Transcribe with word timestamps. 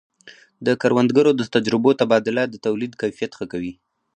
د 0.65 0.67
کروندګرو 0.81 1.31
د 1.35 1.41
تجربو 1.55 1.91
تبادله 2.01 2.43
د 2.49 2.55
تولید 2.65 2.93
کیفیت 3.01 3.31
ښه 3.37 3.45
کوي. 3.51 3.73